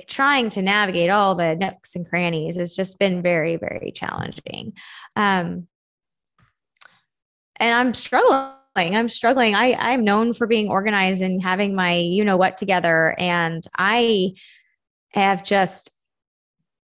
trying 0.06 0.50
to 0.50 0.62
navigate 0.62 1.10
all 1.10 1.34
the 1.34 1.56
nooks 1.56 1.96
and 1.96 2.08
crannies 2.08 2.56
has 2.58 2.76
just 2.76 3.00
been 3.00 3.24
very, 3.24 3.56
very 3.56 3.92
challenging. 3.92 4.74
Um, 5.16 5.68
and 7.56 7.74
I'm 7.74 7.96
struggling. 7.96 8.52
I'm 8.75 9.10
struggling. 9.10 9.55
I, 9.55 9.74
I'm 9.74 10.03
known 10.03 10.34
for 10.34 10.48
being 10.48 10.70
organized 10.70 11.22
and 11.22 11.41
having 11.41 11.75
my 11.75 11.96
you 11.96 12.24
know 12.25 12.38
what 12.38 12.58
together. 12.58 13.15
And 13.17 13.63
I 13.77 14.34
have 15.10 15.44
just 15.44 15.91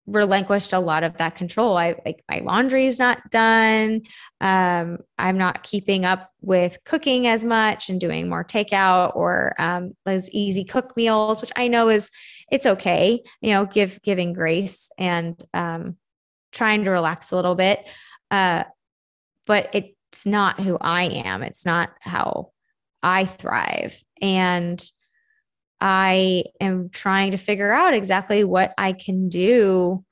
relinquished 0.08 0.74
a 0.74 0.80
lot 0.80 1.04
of 1.04 1.18
that 1.18 1.36
control. 1.36 1.78
I 1.78 1.96
like 2.06 2.24
my 2.30 2.40
laundry 2.40 2.88
is 2.88 3.00
not 3.00 3.30
done. 3.30 4.02
Um, 4.40 5.00
I'm 5.18 5.38
not 5.38 5.64
keeping 5.64 6.06
up 6.06 6.32
with 6.42 6.78
cooking 6.86 7.28
as 7.28 7.46
much 7.46 7.90
and 7.90 8.00
doing 8.00 8.28
more 8.28 8.44
takeout 8.44 9.16
or 9.16 9.54
um, 9.60 9.96
those 10.06 10.30
easy 10.30 10.64
cook 10.64 10.96
meals, 10.98 11.42
which 11.42 11.52
I 11.56 11.68
know 11.68 11.90
is 11.90 12.10
it's 12.52 12.66
okay. 12.66 13.22
You 13.42 13.52
know, 13.52 13.66
give 13.66 14.02
giving 14.02 14.34
grace 14.34 14.90
and 14.98 15.42
um, 15.54 15.98
trying 16.52 16.84
to 16.84 16.92
relax 16.92 17.32
a 17.32 17.36
little 17.36 17.56
bit. 17.56 17.84
Uh, 18.30 18.64
but 19.46 19.70
it 19.74 19.96
it's 20.12 20.26
not 20.26 20.60
who 20.60 20.78
I 20.80 21.04
am. 21.04 21.42
It's 21.42 21.66
not 21.66 21.92
how 22.02 22.52
I 23.02 23.26
thrive. 23.26 24.04
And 24.22 24.84
I 25.80 26.44
am 26.60 26.90
trying 26.90 27.32
to 27.32 27.38
figure 27.38 27.72
out 27.72 27.94
exactly 27.94 28.44
what 28.44 28.74
I 28.78 28.94
can 28.94 29.30
do 29.30 30.04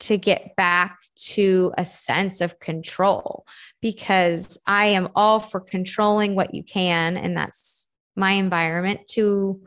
to 0.00 0.18
get 0.18 0.54
back 0.54 0.98
to 1.16 1.72
a 1.78 1.84
sense 1.86 2.42
of 2.42 2.60
control 2.60 3.46
because 3.80 4.58
I 4.66 4.86
am 4.88 5.08
all 5.16 5.40
for 5.40 5.60
controlling 5.60 6.34
what 6.34 6.54
you 6.54 6.62
can. 6.62 7.16
And 7.16 7.34
that's 7.34 7.88
my 8.14 8.32
environment 8.32 9.08
to 9.12 9.62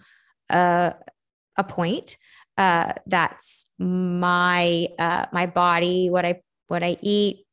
uh, 0.51 0.91
a 1.58 1.63
point. 1.63 2.18
Uh, 2.56 2.94
that's 3.08 3.65
my 3.79 4.89
uh, 5.00 5.25
my 5.32 5.48
body, 5.48 6.10
what 6.10 6.25
I 6.25 6.41
what 6.68 6.84
I 6.84 6.98
eat, 7.01 7.46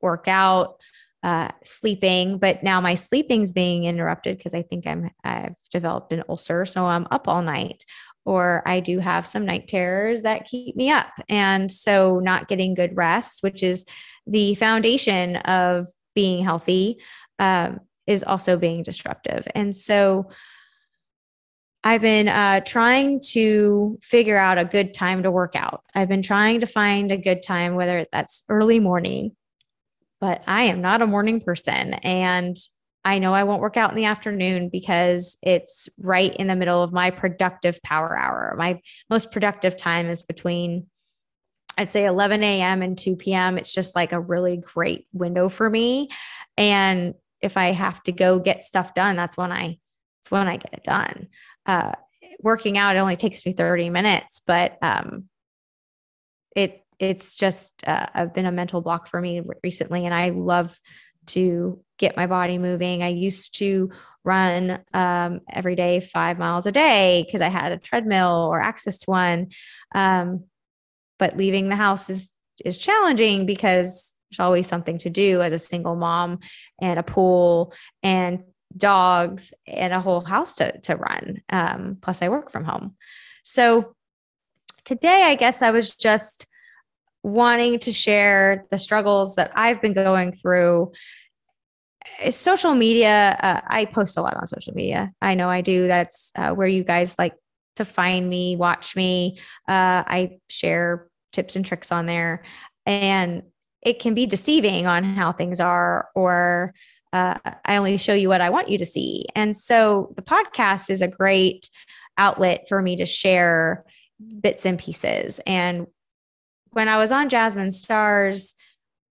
work 0.00 0.26
out, 0.26 0.80
uh, 1.22 1.50
sleeping, 1.64 2.38
but 2.38 2.62
now 2.62 2.80
my 2.80 2.94
sleeping's 2.94 3.52
being 3.52 3.84
interrupted 3.84 4.38
because 4.38 4.54
I 4.54 4.62
think 4.62 4.86
I'm 4.86 5.10
I've 5.24 5.56
developed 5.70 6.12
an 6.12 6.22
ulcer, 6.28 6.64
so 6.64 6.86
I'm 6.86 7.06
up 7.10 7.28
all 7.28 7.42
night. 7.42 7.84
Or 8.24 8.62
I 8.66 8.80
do 8.80 8.98
have 8.98 9.26
some 9.26 9.46
night 9.46 9.68
terrors 9.68 10.20
that 10.22 10.44
keep 10.44 10.76
me 10.76 10.90
up. 10.90 11.08
And 11.30 11.72
so 11.72 12.18
not 12.18 12.46
getting 12.46 12.74
good 12.74 12.94
rest, 12.94 13.42
which 13.42 13.62
is 13.62 13.86
the 14.26 14.54
foundation 14.56 15.36
of 15.36 15.86
being 16.14 16.44
healthy, 16.44 16.98
um, 17.38 17.80
is 18.06 18.22
also 18.22 18.58
being 18.58 18.82
disruptive. 18.82 19.48
And 19.54 19.74
so 19.74 20.28
I've 21.82 22.02
been 22.02 22.28
uh, 22.28 22.60
trying 22.60 23.20
to 23.30 23.98
figure 24.02 24.36
out 24.36 24.58
a 24.58 24.64
good 24.64 24.92
time 24.92 25.22
to 25.22 25.30
work 25.30 25.56
out. 25.56 25.84
I've 25.94 26.08
been 26.08 26.22
trying 26.22 26.60
to 26.60 26.66
find 26.66 27.10
a 27.10 27.16
good 27.16 27.40
time, 27.40 27.76
whether 27.76 28.06
that's 28.12 28.42
early 28.50 28.78
morning 28.78 29.36
but 30.20 30.42
I 30.46 30.64
am 30.64 30.80
not 30.80 31.02
a 31.02 31.06
morning 31.06 31.40
person. 31.40 31.94
And 31.94 32.56
I 33.04 33.18
know 33.18 33.32
I 33.32 33.44
won't 33.44 33.62
work 33.62 33.76
out 33.76 33.90
in 33.90 33.96
the 33.96 34.04
afternoon 34.04 34.68
because 34.68 35.36
it's 35.42 35.88
right 35.98 36.34
in 36.34 36.48
the 36.48 36.56
middle 36.56 36.82
of 36.82 36.92
my 36.92 37.10
productive 37.10 37.80
power 37.82 38.16
hour. 38.16 38.54
My 38.58 38.80
most 39.08 39.30
productive 39.30 39.76
time 39.76 40.10
is 40.10 40.22
between, 40.22 40.88
I'd 41.76 41.90
say 41.90 42.04
11 42.04 42.42
a.m. 42.42 42.82
and 42.82 42.98
2 42.98 43.16
p.m. 43.16 43.56
It's 43.56 43.72
just 43.72 43.94
like 43.94 44.12
a 44.12 44.20
really 44.20 44.56
great 44.56 45.06
window 45.12 45.48
for 45.48 45.70
me. 45.70 46.10
And 46.56 47.14
if 47.40 47.56
I 47.56 47.72
have 47.72 48.02
to 48.02 48.12
go 48.12 48.40
get 48.40 48.64
stuff 48.64 48.94
done, 48.94 49.16
that's 49.16 49.36
when 49.36 49.52
I, 49.52 49.78
it's 50.20 50.30
when 50.30 50.48
I 50.48 50.56
get 50.56 50.74
it 50.74 50.84
done. 50.84 51.28
Uh, 51.64 51.92
working 52.42 52.76
out, 52.76 52.96
it 52.96 52.98
only 52.98 53.16
takes 53.16 53.46
me 53.46 53.52
30 53.52 53.90
minutes, 53.90 54.42
but 54.44 54.76
um, 54.82 55.28
it 56.56 56.82
it's 56.98 57.34
just 57.34 57.82
uh, 57.86 58.26
been 58.26 58.46
a 58.46 58.52
mental 58.52 58.80
block 58.80 59.06
for 59.06 59.20
me 59.20 59.42
recently 59.62 60.04
and 60.04 60.14
i 60.14 60.30
love 60.30 60.78
to 61.28 61.80
get 61.98 62.16
my 62.16 62.26
body 62.26 62.58
moving. 62.58 63.02
I 63.02 63.08
used 63.08 63.58
to 63.58 63.90
run 64.24 64.80
um, 64.92 65.40
every 65.50 65.76
day 65.76 66.00
five 66.00 66.38
miles 66.38 66.66
a 66.66 66.72
day 66.72 67.22
because 67.24 67.40
i 67.40 67.48
had 67.48 67.72
a 67.72 67.78
treadmill 67.78 68.48
or 68.50 68.60
access 68.60 68.98
to 68.98 69.10
one. 69.10 69.48
Um, 69.94 70.44
but 71.18 71.36
leaving 71.36 71.68
the 71.68 71.76
house 71.76 72.10
is 72.10 72.30
is 72.64 72.76
challenging 72.76 73.46
because 73.46 74.14
there's 74.30 74.40
always 74.40 74.66
something 74.66 74.98
to 74.98 75.10
do 75.10 75.40
as 75.40 75.52
a 75.52 75.58
single 75.58 75.94
mom 75.94 76.40
and 76.80 76.98
a 76.98 77.04
pool 77.04 77.72
and 78.02 78.42
dogs 78.76 79.54
and 79.66 79.92
a 79.92 80.00
whole 80.00 80.20
house 80.20 80.56
to, 80.56 80.78
to 80.80 80.96
run 80.96 81.40
um, 81.50 81.98
plus 82.00 82.20
i 82.22 82.28
work 82.28 82.50
from 82.50 82.64
home. 82.64 82.96
So 83.44 83.94
today 84.84 85.22
i 85.22 85.34
guess 85.34 85.62
i 85.62 85.70
was 85.70 85.94
just 85.94 86.46
wanting 87.22 87.78
to 87.80 87.92
share 87.92 88.66
the 88.70 88.78
struggles 88.78 89.36
that 89.36 89.52
I've 89.54 89.82
been 89.82 89.92
going 89.92 90.32
through. 90.32 90.92
Social 92.30 92.74
media, 92.74 93.36
uh, 93.40 93.60
I 93.66 93.84
post 93.84 94.16
a 94.16 94.22
lot 94.22 94.36
on 94.36 94.46
social 94.46 94.74
media. 94.74 95.12
I 95.20 95.34
know 95.34 95.48
I 95.48 95.60
do. 95.60 95.86
That's 95.86 96.32
uh, 96.36 96.52
where 96.52 96.68
you 96.68 96.84
guys 96.84 97.18
like 97.18 97.34
to 97.76 97.84
find 97.84 98.28
me, 98.28 98.56
watch 98.56 98.96
me. 98.96 99.38
Uh, 99.68 100.02
I 100.06 100.38
share 100.48 101.08
tips 101.32 101.56
and 101.56 101.64
tricks 101.64 101.92
on 101.92 102.06
there. 102.06 102.42
And 102.86 103.42
it 103.82 104.00
can 104.00 104.14
be 104.14 104.26
deceiving 104.26 104.86
on 104.86 105.04
how 105.04 105.32
things 105.32 105.60
are, 105.60 106.08
or 106.14 106.74
uh, 107.12 107.38
I 107.64 107.76
only 107.76 107.96
show 107.96 108.14
you 108.14 108.28
what 108.28 108.40
I 108.40 108.50
want 108.50 108.68
you 108.68 108.78
to 108.78 108.84
see. 108.84 109.26
And 109.34 109.56
so 109.56 110.12
the 110.16 110.22
podcast 110.22 110.90
is 110.90 111.02
a 111.02 111.08
great 111.08 111.70
outlet 112.16 112.66
for 112.68 112.82
me 112.82 112.96
to 112.96 113.06
share 113.06 113.84
bits 114.40 114.66
and 114.66 114.78
pieces. 114.78 115.40
And 115.46 115.86
when 116.72 116.88
I 116.88 116.96
was 116.96 117.12
on 117.12 117.28
Jasmine 117.28 117.70
Star's 117.70 118.54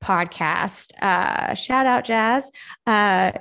podcast, 0.04 0.92
uh, 1.02 1.54
shout 1.54 1.86
out 1.86 2.06
Jazz, 2.06 2.52
uh, 2.86 3.32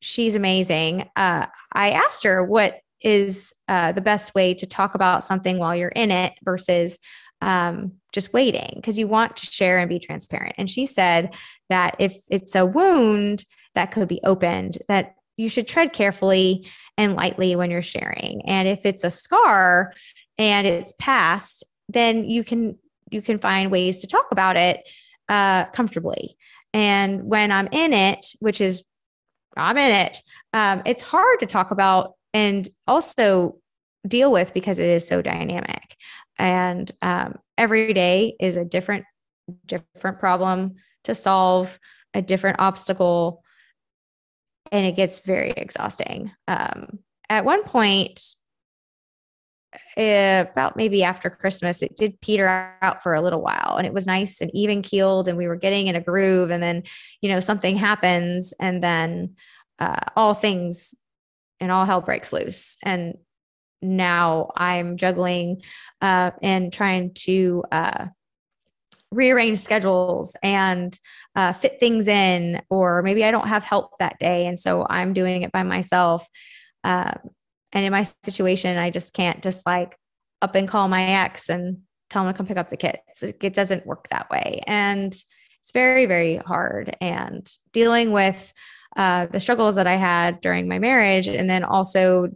she's 0.00 0.34
amazing. 0.34 1.08
Uh, 1.16 1.46
I 1.72 1.90
asked 1.90 2.24
her 2.24 2.44
what 2.44 2.80
is 3.02 3.52
uh, 3.68 3.92
the 3.92 4.00
best 4.00 4.34
way 4.34 4.54
to 4.54 4.66
talk 4.66 4.94
about 4.94 5.24
something 5.24 5.58
while 5.58 5.76
you're 5.76 5.88
in 5.88 6.10
it 6.10 6.32
versus 6.42 6.98
um, 7.42 7.92
just 8.12 8.32
waiting 8.32 8.72
because 8.76 8.98
you 8.98 9.06
want 9.06 9.36
to 9.36 9.46
share 9.46 9.78
and 9.78 9.88
be 9.88 9.98
transparent. 9.98 10.54
And 10.58 10.70
she 10.70 10.86
said 10.86 11.34
that 11.68 11.96
if 11.98 12.16
it's 12.30 12.54
a 12.54 12.64
wound 12.64 13.44
that 13.74 13.92
could 13.92 14.08
be 14.08 14.20
opened, 14.24 14.78
that 14.88 15.14
you 15.36 15.48
should 15.48 15.68
tread 15.68 15.92
carefully 15.92 16.66
and 16.96 17.14
lightly 17.14 17.56
when 17.56 17.70
you're 17.70 17.82
sharing. 17.82 18.42
And 18.46 18.66
if 18.66 18.86
it's 18.86 19.04
a 19.04 19.10
scar 19.10 19.92
and 20.38 20.66
it's 20.66 20.94
past, 20.98 21.64
then 21.88 22.24
you 22.24 22.42
can 22.42 22.78
you 23.16 23.22
can 23.22 23.38
find 23.38 23.70
ways 23.70 24.00
to 24.00 24.06
talk 24.06 24.26
about 24.30 24.56
it 24.56 24.86
uh, 25.28 25.64
comfortably. 25.66 26.36
And 26.72 27.24
when 27.24 27.50
I'm 27.50 27.68
in 27.72 27.94
it, 27.94 28.26
which 28.40 28.60
is 28.60 28.84
I'm 29.56 29.78
in 29.78 29.90
it, 29.90 30.18
um, 30.52 30.82
it's 30.84 31.00
hard 31.00 31.40
to 31.40 31.46
talk 31.46 31.70
about 31.70 32.12
and 32.34 32.68
also 32.86 33.56
deal 34.06 34.30
with 34.30 34.52
because 34.52 34.78
it 34.78 34.88
is 34.88 35.08
so 35.08 35.22
dynamic. 35.22 35.96
And 36.38 36.92
um, 37.00 37.38
every 37.56 37.94
day 37.94 38.36
is 38.38 38.58
a 38.58 38.64
different 38.64 39.04
different 39.64 40.18
problem 40.18 40.74
to 41.04 41.14
solve, 41.14 41.78
a 42.12 42.20
different 42.20 42.58
obstacle, 42.58 43.42
and 44.70 44.84
it 44.84 44.96
gets 44.96 45.20
very 45.20 45.52
exhausting. 45.52 46.32
Um, 46.46 46.98
at 47.30 47.44
one 47.44 47.62
point, 47.62 48.20
uh, 49.96 50.44
about 50.50 50.76
maybe 50.76 51.02
after 51.02 51.30
Christmas, 51.30 51.82
it 51.82 51.96
did 51.96 52.20
peter 52.20 52.48
out 52.82 53.02
for 53.02 53.14
a 53.14 53.22
little 53.22 53.40
while 53.40 53.76
and 53.76 53.86
it 53.86 53.92
was 53.92 54.06
nice 54.06 54.40
and 54.40 54.50
even 54.54 54.82
keeled 54.82 55.28
and 55.28 55.36
we 55.36 55.46
were 55.46 55.56
getting 55.56 55.86
in 55.86 55.96
a 55.96 56.00
groove. 56.00 56.50
And 56.50 56.62
then, 56.62 56.82
you 57.20 57.28
know, 57.28 57.40
something 57.40 57.76
happens 57.76 58.52
and 58.60 58.82
then 58.82 59.36
uh, 59.78 60.00
all 60.16 60.34
things 60.34 60.94
and 61.60 61.70
all 61.70 61.84
hell 61.84 62.00
breaks 62.00 62.32
loose. 62.32 62.76
And 62.82 63.14
now 63.82 64.50
I'm 64.56 64.96
juggling 64.96 65.62
uh, 66.00 66.32
and 66.42 66.72
trying 66.72 67.14
to 67.14 67.64
uh, 67.70 68.06
rearrange 69.10 69.58
schedules 69.58 70.36
and 70.42 70.98
uh, 71.34 71.52
fit 71.52 71.78
things 71.80 72.08
in, 72.08 72.62
or 72.70 73.02
maybe 73.02 73.24
I 73.24 73.30
don't 73.30 73.48
have 73.48 73.64
help 73.64 73.98
that 73.98 74.18
day. 74.18 74.46
And 74.46 74.58
so 74.58 74.86
I'm 74.88 75.12
doing 75.12 75.42
it 75.42 75.52
by 75.52 75.62
myself. 75.62 76.26
Uh, 76.84 77.12
and 77.72 77.84
in 77.84 77.92
my 77.92 78.04
situation, 78.24 78.78
I 78.78 78.90
just 78.90 79.12
can't 79.12 79.42
just 79.42 79.66
like 79.66 79.98
up 80.42 80.54
and 80.54 80.68
call 80.68 80.88
my 80.88 81.02
ex 81.02 81.48
and 81.48 81.78
tell 82.10 82.26
him 82.26 82.32
to 82.32 82.36
come 82.36 82.46
pick 82.46 82.56
up 82.56 82.70
the 82.70 82.76
kids. 82.76 83.22
It 83.22 83.54
doesn't 83.54 83.86
work 83.86 84.08
that 84.10 84.30
way. 84.30 84.62
And 84.66 85.12
it's 85.12 85.72
very, 85.72 86.06
very 86.06 86.36
hard. 86.36 86.96
And 87.00 87.50
dealing 87.72 88.12
with 88.12 88.52
uh, 88.96 89.26
the 89.26 89.40
struggles 89.40 89.76
that 89.76 89.86
I 89.86 89.96
had 89.96 90.40
during 90.40 90.68
my 90.68 90.78
marriage, 90.78 91.28
and 91.28 91.50
then 91.50 91.64
also 91.64 92.28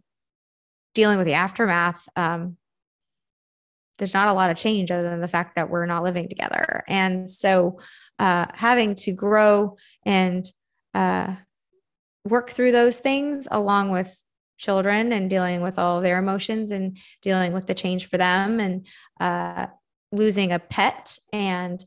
dealing 0.94 1.16
with 1.16 1.26
the 1.26 1.34
aftermath, 1.34 2.08
um, 2.16 2.56
there's 3.98 4.14
not 4.14 4.28
a 4.28 4.32
lot 4.32 4.50
of 4.50 4.56
change 4.56 4.90
other 4.90 5.08
than 5.08 5.20
the 5.20 5.28
fact 5.28 5.54
that 5.56 5.70
we're 5.70 5.86
not 5.86 6.02
living 6.02 6.28
together. 6.28 6.82
And 6.88 7.30
so 7.30 7.80
uh, 8.18 8.46
having 8.54 8.94
to 8.96 9.12
grow 9.12 9.76
and 10.04 10.50
uh, 10.94 11.36
work 12.24 12.50
through 12.50 12.72
those 12.72 13.00
things 13.00 13.46
along 13.50 13.90
with 13.90 14.14
children 14.60 15.12
and 15.12 15.30
dealing 15.30 15.62
with 15.62 15.78
all 15.78 16.00
their 16.00 16.18
emotions 16.18 16.70
and 16.70 16.98
dealing 17.22 17.52
with 17.52 17.66
the 17.66 17.74
change 17.74 18.06
for 18.06 18.18
them 18.18 18.60
and 18.60 18.86
uh, 19.18 19.66
losing 20.12 20.52
a 20.52 20.58
pet. 20.58 21.16
And 21.32 21.82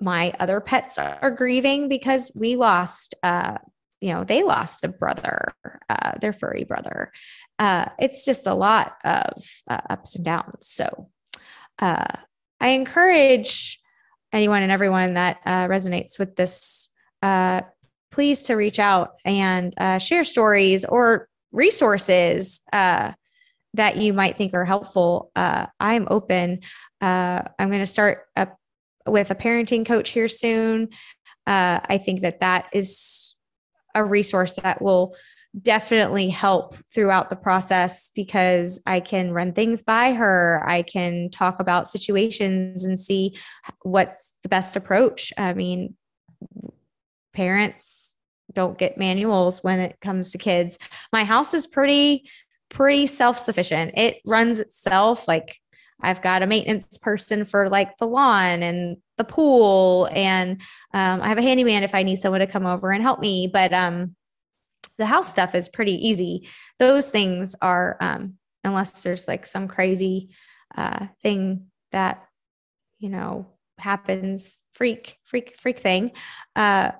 my 0.00 0.34
other 0.40 0.60
pets 0.60 0.98
are 0.98 1.30
grieving 1.30 1.88
because 1.88 2.32
we 2.34 2.56
lost 2.56 3.14
uh, 3.22 3.58
you 4.00 4.14
know 4.14 4.24
they 4.24 4.42
lost 4.42 4.82
a 4.82 4.88
brother 4.88 5.54
uh, 5.88 6.12
their 6.20 6.32
furry 6.32 6.64
brother. 6.64 7.12
Uh, 7.58 7.86
it's 7.98 8.24
just 8.24 8.46
a 8.46 8.54
lot 8.54 8.96
of 9.04 9.44
uh, 9.68 9.80
ups 9.90 10.16
and 10.16 10.24
downs. 10.24 10.66
So 10.66 11.10
uh, 11.78 12.16
i 12.60 12.68
encourage 12.68 13.80
anyone 14.32 14.62
and 14.62 14.72
everyone 14.72 15.14
that 15.14 15.38
uh, 15.46 15.66
resonates 15.66 16.18
with 16.18 16.36
this 16.36 16.88
please 18.10 18.42
to 18.42 18.54
reach 18.54 18.78
out 18.78 19.12
and 19.24 19.74
share 20.02 20.24
stories 20.24 20.84
or 20.84 21.29
resources 21.52 22.60
uh, 22.72 23.12
that 23.74 23.96
you 23.96 24.12
might 24.12 24.36
think 24.36 24.54
are 24.54 24.64
helpful 24.64 25.30
uh, 25.36 25.66
i'm 25.78 26.06
open 26.10 26.60
uh, 27.00 27.42
i'm 27.58 27.68
going 27.68 27.80
to 27.80 27.86
start 27.86 28.26
a 28.36 28.48
with 29.06 29.30
a 29.30 29.34
parenting 29.34 29.84
coach 29.84 30.10
here 30.10 30.28
soon. 30.28 30.88
Uh, 31.46 31.80
I 31.84 31.98
think 31.98 32.22
that 32.22 32.40
that 32.40 32.66
is 32.72 33.36
a 33.94 34.04
resource 34.04 34.56
that 34.62 34.80
will 34.80 35.14
definitely 35.60 36.28
help 36.28 36.76
throughout 36.94 37.28
the 37.28 37.36
process 37.36 38.10
because 38.14 38.80
I 38.86 39.00
can 39.00 39.32
run 39.32 39.52
things 39.52 39.82
by 39.82 40.12
her. 40.12 40.62
I 40.64 40.82
can 40.82 41.28
talk 41.30 41.58
about 41.58 41.88
situations 41.88 42.84
and 42.84 43.00
see 43.00 43.36
what's 43.82 44.34
the 44.44 44.48
best 44.48 44.76
approach. 44.76 45.32
I 45.36 45.52
mean, 45.54 45.96
parents 47.34 48.14
don't 48.54 48.78
get 48.78 48.98
manuals 48.98 49.62
when 49.62 49.80
it 49.80 49.96
comes 50.00 50.30
to 50.32 50.38
kids. 50.38 50.78
My 51.12 51.24
house 51.24 51.54
is 51.54 51.66
pretty 51.66 52.28
pretty 52.68 53.06
self-sufficient. 53.06 53.92
It 53.96 54.20
runs 54.24 54.60
itself 54.60 55.26
like 55.26 55.58
I've 56.02 56.22
got 56.22 56.42
a 56.42 56.46
maintenance 56.46 56.96
person 56.98 57.44
for 57.44 57.68
like 57.68 57.98
the 57.98 58.06
lawn 58.06 58.62
and 58.62 58.96
the 59.18 59.24
pool, 59.24 60.08
and 60.12 60.60
um, 60.94 61.20
I 61.20 61.28
have 61.28 61.38
a 61.38 61.42
handyman 61.42 61.82
if 61.82 61.94
I 61.94 62.02
need 62.02 62.16
someone 62.16 62.40
to 62.40 62.46
come 62.46 62.66
over 62.66 62.90
and 62.90 63.02
help 63.02 63.20
me. 63.20 63.48
But 63.52 63.72
um, 63.72 64.16
the 64.96 65.06
house 65.06 65.28
stuff 65.28 65.54
is 65.54 65.68
pretty 65.68 66.08
easy. 66.08 66.48
Those 66.78 67.10
things 67.10 67.54
are, 67.60 67.98
um, 68.00 68.34
unless 68.64 69.02
there's 69.02 69.28
like 69.28 69.46
some 69.46 69.68
crazy 69.68 70.30
uh, 70.74 71.06
thing 71.22 71.66
that 71.92 72.24
you 72.98 73.10
know 73.10 73.46
happens, 73.78 74.60
freak, 74.72 75.18
freak, 75.24 75.56
freak 75.56 75.80
thing. 75.80 76.12
Uh, 76.56 76.92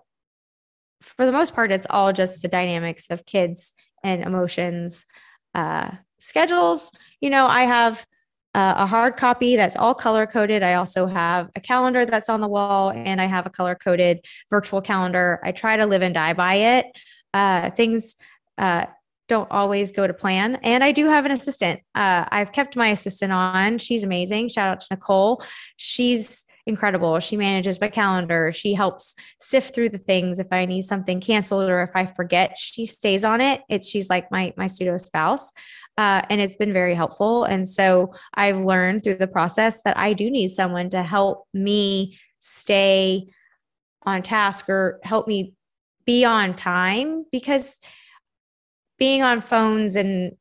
for 1.03 1.27
the 1.27 1.33
most 1.33 1.55
part, 1.55 1.73
it's 1.73 1.87
all 1.91 2.13
just 2.13 2.43
the 2.43 2.49
dynamics 2.49 3.07
of 3.11 3.27
kids 3.27 3.73
and 4.03 4.23
emotions. 4.23 5.07
Uh, 5.55 5.93
schedules, 6.19 6.93
you 7.21 7.31
know, 7.31 7.47
I 7.47 7.65
have 7.65 8.07
uh, 8.55 8.75
a 8.79 8.87
hard 8.87 9.17
copy 9.17 9.57
that's 9.57 9.77
all 9.77 9.95
color 9.95 10.27
coded. 10.27 10.63
I 10.63 10.75
also 10.75 11.07
have 11.07 11.51
a 11.55 11.61
calendar 11.61 12.05
that's 12.05 12.29
on 12.29 12.41
the 12.41 12.49
wall, 12.49 12.91
and 12.91 13.21
I 13.21 13.27
have 13.27 13.47
a 13.47 13.51
color 13.51 13.75
coded 13.75 14.25
virtual 14.49 14.81
calendar. 14.81 15.41
I 15.45 15.53
try 15.53 15.77
to 15.77 15.87
live 15.87 16.03
and 16.03 16.15
die 16.15 16.33
by 16.33 16.55
it. 16.55 16.87
Uh, 17.33 17.71
things 17.71 18.17
uh, 18.59 18.87
don't 19.29 19.51
always 19.53 19.93
go 19.93 20.07
to 20.07 20.13
plan. 20.13 20.57
And 20.57 20.83
I 20.83 20.91
do 20.91 21.07
have 21.07 21.25
an 21.25 21.31
assistant. 21.31 21.81
Uh, 21.95 22.25
I've 22.29 22.51
kept 22.51 22.75
my 22.75 22.89
assistant 22.89 23.33
on. 23.33 23.79
She's 23.79 24.03
amazing. 24.03 24.49
Shout 24.49 24.69
out 24.69 24.81
to 24.81 24.87
Nicole. 24.91 25.43
She's 25.77 26.45
incredible. 26.67 27.19
She 27.21 27.37
manages 27.37 27.81
my 27.81 27.89
calendar. 27.89 28.53
She 28.53 28.75
helps 28.75 29.15
sift 29.39 29.75
through 29.75 29.91
the 29.91 29.99
things 29.99 30.39
if 30.39 30.49
I 30.53 30.67
need 30.67 30.83
something 30.83 31.21
canceled 31.21 31.69
or 31.69 31.83
if 31.83 31.91
I 31.95 32.07
forget, 32.07 32.59
she 32.59 32.87
stays 32.87 33.25
on 33.25 33.41
it. 33.41 33.63
It's 33.69 33.89
she's 33.89 34.11
like 34.11 34.31
my 34.31 34.53
my 34.57 34.67
pseudo 34.67 34.97
spouse. 34.97 35.51
Uh, 35.99 36.23
and 36.31 36.41
it's 36.41 36.57
been 36.57 36.73
very 36.73 36.95
helpful. 36.95 37.45
And 37.45 37.69
so 37.69 38.15
I've 38.33 38.61
learned 38.61 39.03
through 39.05 39.17
the 39.17 39.27
process 39.27 39.83
that 39.83 39.99
I 39.99 40.15
do 40.15 40.31
need 40.31 40.49
someone 40.49 40.89
to 40.91 41.03
help 41.03 41.47
me 41.53 42.19
stay 42.39 43.27
on 44.05 44.23
task 44.23 44.69
or 44.69 44.99
help 45.03 45.29
me 45.29 45.53
be 46.07 46.25
on 46.25 46.55
time 46.55 47.27
because 47.31 47.79
being 48.99 49.23
on 49.23 49.41
phones 49.41 49.97
and 49.97 50.37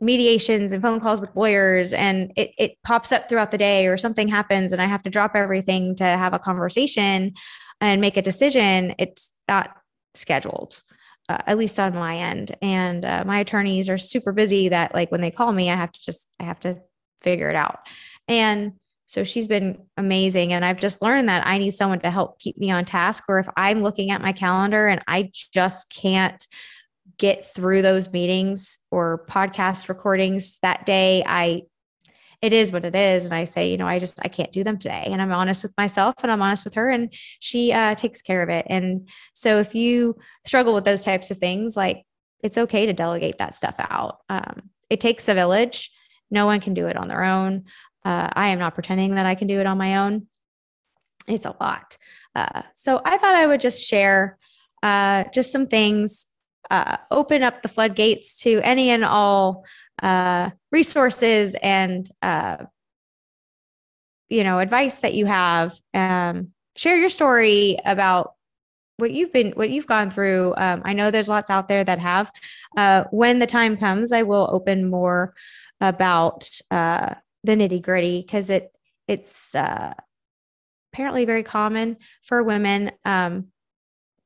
mediations 0.00 0.72
and 0.72 0.82
phone 0.82 1.00
calls 1.00 1.20
with 1.20 1.34
lawyers 1.34 1.92
and 1.92 2.32
it, 2.36 2.52
it 2.58 2.72
pops 2.84 3.12
up 3.12 3.28
throughout 3.28 3.50
the 3.50 3.58
day 3.58 3.86
or 3.86 3.96
something 3.96 4.28
happens 4.28 4.72
and 4.72 4.80
I 4.80 4.86
have 4.86 5.02
to 5.02 5.10
drop 5.10 5.34
everything 5.34 5.96
to 5.96 6.04
have 6.04 6.32
a 6.32 6.38
conversation 6.38 7.34
and 7.80 8.00
make 8.00 8.16
a 8.16 8.22
decision, 8.22 8.94
it's 8.98 9.32
not 9.48 9.76
scheduled 10.14 10.82
uh, 11.30 11.38
at 11.46 11.56
least 11.56 11.78
on 11.78 11.94
my 11.94 12.16
end. 12.16 12.56
And 12.60 13.04
uh, 13.04 13.22
my 13.24 13.38
attorneys 13.38 13.88
are 13.88 13.96
super 13.96 14.32
busy 14.32 14.68
that 14.70 14.94
like 14.94 15.12
when 15.12 15.20
they 15.20 15.30
call 15.30 15.52
me, 15.52 15.70
I 15.70 15.76
have 15.76 15.92
to 15.92 16.00
just, 16.00 16.26
I 16.40 16.44
have 16.44 16.58
to 16.60 16.78
figure 17.20 17.48
it 17.48 17.54
out. 17.54 17.78
And 18.26 18.72
so 19.06 19.22
she's 19.22 19.46
been 19.46 19.78
amazing. 19.96 20.52
And 20.52 20.64
I've 20.64 20.80
just 20.80 21.02
learned 21.02 21.28
that 21.28 21.46
I 21.46 21.58
need 21.58 21.70
someone 21.70 22.00
to 22.00 22.10
help 22.10 22.40
keep 22.40 22.58
me 22.58 22.72
on 22.72 22.84
task. 22.84 23.24
Or 23.28 23.38
if 23.38 23.48
I'm 23.56 23.82
looking 23.82 24.10
at 24.10 24.22
my 24.22 24.32
calendar 24.32 24.88
and 24.88 25.02
I 25.06 25.30
just 25.52 25.92
can't 25.92 26.44
get 27.20 27.54
through 27.54 27.82
those 27.82 28.12
meetings 28.12 28.78
or 28.90 29.24
podcast 29.28 29.88
recordings 29.88 30.58
that 30.62 30.86
day, 30.86 31.22
I 31.24 31.62
it 32.42 32.54
is 32.54 32.72
what 32.72 32.86
it 32.86 32.94
is. 32.94 33.26
And 33.26 33.34
I 33.34 33.44
say, 33.44 33.70
you 33.70 33.76
know, 33.76 33.86
I 33.86 33.98
just, 33.98 34.18
I 34.22 34.28
can't 34.28 34.50
do 34.50 34.64
them 34.64 34.78
today. 34.78 35.02
And 35.04 35.20
I'm 35.20 35.30
honest 35.30 35.62
with 35.62 35.76
myself 35.76 36.14
and 36.22 36.32
I'm 36.32 36.40
honest 36.40 36.64
with 36.64 36.72
her 36.72 36.88
and 36.88 37.12
she 37.38 37.70
uh, 37.70 37.94
takes 37.94 38.22
care 38.22 38.42
of 38.42 38.48
it. 38.48 38.66
And 38.70 39.10
so 39.34 39.58
if 39.58 39.74
you 39.74 40.16
struggle 40.46 40.74
with 40.74 40.86
those 40.86 41.04
types 41.04 41.30
of 41.30 41.36
things, 41.36 41.76
like 41.76 42.06
it's 42.42 42.56
okay 42.56 42.86
to 42.86 42.94
delegate 42.94 43.36
that 43.38 43.54
stuff 43.54 43.74
out. 43.78 44.20
Um, 44.30 44.70
it 44.88 45.00
takes 45.00 45.28
a 45.28 45.34
village. 45.34 45.90
No 46.30 46.46
one 46.46 46.60
can 46.60 46.72
do 46.72 46.86
it 46.86 46.96
on 46.96 47.08
their 47.08 47.24
own. 47.24 47.66
Uh, 48.06 48.30
I 48.32 48.48
am 48.48 48.58
not 48.58 48.72
pretending 48.72 49.16
that 49.16 49.26
I 49.26 49.34
can 49.34 49.46
do 49.46 49.60
it 49.60 49.66
on 49.66 49.76
my 49.76 49.98
own. 49.98 50.26
It's 51.28 51.44
a 51.44 51.54
lot. 51.60 51.98
Uh, 52.34 52.62
so 52.74 53.02
I 53.04 53.18
thought 53.18 53.34
I 53.34 53.46
would 53.46 53.60
just 53.60 53.86
share 53.86 54.38
uh, 54.82 55.24
just 55.34 55.52
some 55.52 55.66
things, 55.66 56.24
uh, 56.70 56.96
open 57.10 57.42
up 57.42 57.62
the 57.62 57.68
floodgates 57.68 58.40
to 58.42 58.60
any 58.62 58.90
and 58.90 59.04
all 59.04 59.64
uh, 60.02 60.50
resources 60.72 61.56
and 61.62 62.10
uh, 62.22 62.58
you 64.28 64.44
know 64.44 64.58
advice 64.58 65.00
that 65.00 65.14
you 65.14 65.26
have. 65.26 65.74
Um, 65.94 66.52
share 66.76 66.96
your 66.96 67.08
story 67.08 67.78
about 67.84 68.34
what 68.96 69.10
you've 69.12 69.32
been 69.32 69.52
what 69.52 69.70
you've 69.70 69.86
gone 69.86 70.10
through. 70.10 70.54
Um, 70.56 70.82
i 70.84 70.92
know 70.92 71.10
there's 71.10 71.28
lots 71.28 71.50
out 71.50 71.68
there 71.68 71.84
that 71.84 71.98
have. 71.98 72.30
Uh, 72.76 73.04
when 73.10 73.38
the 73.38 73.46
time 73.46 73.76
comes 73.76 74.12
i 74.12 74.22
will 74.22 74.48
open 74.52 74.88
more 74.88 75.34
about 75.80 76.48
uh, 76.70 77.14
the 77.42 77.52
nitty 77.52 77.82
gritty 77.82 78.20
because 78.20 78.50
it 78.50 78.70
it's 79.08 79.54
uh, 79.54 79.92
apparently 80.92 81.24
very 81.24 81.42
common 81.42 81.96
for 82.22 82.42
women. 82.42 82.92
Um, 83.04 83.48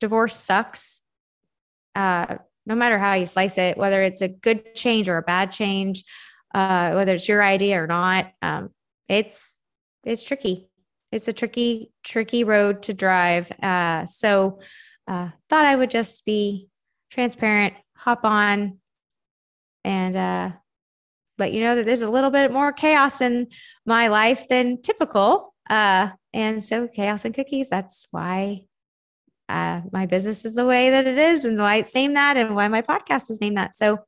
divorce 0.00 0.36
sucks 0.36 1.00
uh, 1.94 2.36
no 2.66 2.74
matter 2.74 2.98
how 2.98 3.14
you 3.14 3.26
slice 3.26 3.58
it, 3.58 3.76
whether 3.76 4.02
it's 4.02 4.22
a 4.22 4.28
good 4.28 4.74
change 4.74 5.08
or 5.08 5.18
a 5.18 5.22
bad 5.22 5.52
change, 5.52 6.04
uh, 6.54 6.92
whether 6.92 7.14
it's 7.14 7.28
your 7.28 7.42
idea 7.42 7.82
or 7.82 7.86
not, 7.86 8.32
um, 8.42 8.70
it's 9.08 9.56
it's 10.04 10.24
tricky. 10.24 10.68
It's 11.12 11.28
a 11.28 11.32
tricky, 11.32 11.92
tricky 12.02 12.44
road 12.44 12.82
to 12.84 12.94
drive. 12.94 13.50
Uh, 13.62 14.04
so, 14.06 14.58
uh, 15.06 15.28
thought 15.48 15.64
I 15.64 15.76
would 15.76 15.90
just 15.90 16.24
be 16.24 16.68
transparent, 17.10 17.74
hop 17.96 18.24
on, 18.24 18.78
and 19.84 20.16
uh, 20.16 20.50
let 21.38 21.52
you 21.52 21.60
know 21.60 21.76
that 21.76 21.86
there's 21.86 22.02
a 22.02 22.10
little 22.10 22.30
bit 22.30 22.52
more 22.52 22.72
chaos 22.72 23.20
in 23.20 23.48
my 23.86 24.08
life 24.08 24.48
than 24.48 24.82
typical. 24.82 25.54
Uh, 25.70 26.08
and 26.32 26.64
so, 26.64 26.88
chaos 26.88 27.24
and 27.24 27.34
cookies. 27.34 27.68
That's 27.68 28.08
why 28.10 28.64
uh, 29.54 29.80
my 29.92 30.04
business 30.06 30.44
is 30.44 30.54
the 30.54 30.66
way 30.66 30.90
that 30.90 31.06
it 31.06 31.16
is 31.16 31.44
and 31.44 31.56
why 31.58 31.76
it's 31.76 31.94
named 31.94 32.16
that 32.16 32.36
and 32.36 32.56
why 32.56 32.66
my 32.66 32.82
podcast 32.82 33.30
is 33.30 33.40
named 33.40 33.56
that. 33.56 33.76
So 33.76 34.00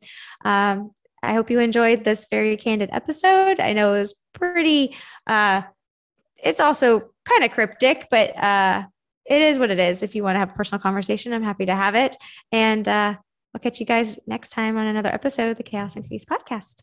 um, 0.45 0.91
I 1.23 1.35
hope 1.35 1.51
you 1.51 1.61
enjoyed 1.61 2.05
this 2.05 2.27
very 2.31 2.57
candid 2.57 2.91
episode. 2.93 3.61
I 3.61 3.73
know 3.73 3.95
it 3.95 3.99
was 4.01 4.15
pretty, 4.33 4.97
uh, 5.27 5.63
it's 6.37 6.59
also 6.59 7.11
kind 7.25 7.45
of 7.45 7.53
cryptic, 7.53 8.09
but 8.11 8.37
uh, 8.37 8.87
it 9.25 9.41
is 9.41 9.59
what 9.59 9.71
it 9.71 9.79
is. 9.79 10.03
If 10.03 10.17
you 10.17 10.25
want 10.25 10.35
to 10.35 10.41
have 10.41 10.51
a 10.51 10.55
personal 10.55 10.81
conversation, 10.81 11.33
I'm 11.33 11.45
happy 11.45 11.67
to 11.67 11.77
have 11.77 11.95
it. 11.95 12.17
And 12.51 12.89
uh, 12.89 13.15
I'll 13.55 13.61
catch 13.61 13.79
you 13.79 13.87
guys 13.87 14.19
next 14.27 14.49
time 14.51 14.77
on 14.77 14.87
another 14.87 15.11
episode 15.11 15.51
of 15.51 15.57
the 15.59 15.63
Chaos 15.63 15.95
and 15.95 16.05
Cookies 16.05 16.25
podcast. 16.25 16.83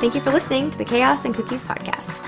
Thank 0.00 0.14
you 0.14 0.20
for 0.22 0.30
listening 0.30 0.70
to 0.70 0.78
the 0.78 0.86
Chaos 0.86 1.26
and 1.26 1.34
Cookies 1.34 1.62
podcast. 1.62 2.27